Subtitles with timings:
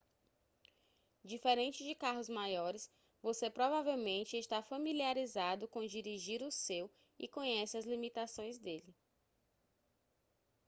[1.23, 2.89] diferente de carros maiores
[3.21, 6.89] você provavelmente está familiarizado com dirigir o seu
[7.19, 8.95] e conhece as limitações dele